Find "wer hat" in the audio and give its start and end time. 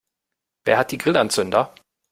0.65-0.91